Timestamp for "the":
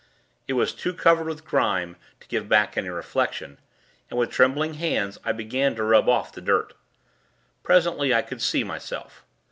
6.33-6.41